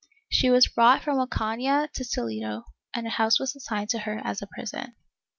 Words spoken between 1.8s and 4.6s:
to Toledo and a house was assigned to her as a